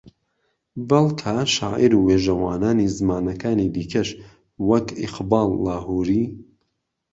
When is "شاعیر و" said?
1.55-2.05